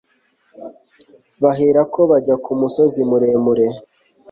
baherako 1.41 1.99
bajya 2.11 2.35
ku 2.43 2.51
musozi 2.61 3.01
muremure 3.09 3.67